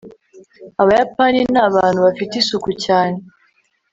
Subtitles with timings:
[0.81, 3.17] Abayapani ni abantu bafite isuku cyane